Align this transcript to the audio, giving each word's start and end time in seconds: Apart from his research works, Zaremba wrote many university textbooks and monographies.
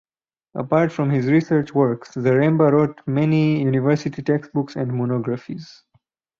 Apart 0.55 0.91
from 0.91 1.11
his 1.11 1.27
research 1.27 1.75
works, 1.75 2.15
Zaremba 2.15 2.71
wrote 2.71 3.01
many 3.05 3.59
university 3.61 4.23
textbooks 4.23 4.75
and 4.75 4.91
monographies. 4.91 5.83